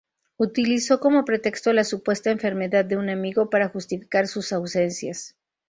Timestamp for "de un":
2.85-3.11